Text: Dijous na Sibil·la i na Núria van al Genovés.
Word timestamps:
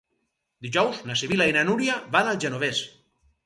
Dijous 0.65 1.03
na 1.11 1.19
Sibil·la 1.21 1.49
i 1.53 1.57
na 1.59 1.67
Núria 1.69 2.01
van 2.19 2.33
al 2.35 2.43
Genovés. 2.47 2.85